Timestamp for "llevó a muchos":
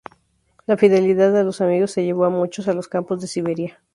1.97-2.67